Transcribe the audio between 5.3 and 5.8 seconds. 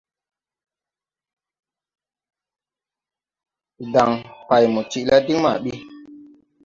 ma ɓi.